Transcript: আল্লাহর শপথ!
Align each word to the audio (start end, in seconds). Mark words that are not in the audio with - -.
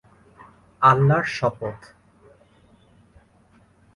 আল্লাহর 0.81 1.25
শপথ! 1.37 1.79